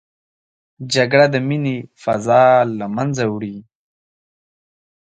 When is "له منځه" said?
2.79-3.23